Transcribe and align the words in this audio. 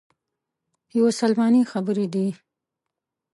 یوه 0.97 1.11
سلماني 1.19 1.61
خبرې 1.71 2.05
دي. 2.13 2.27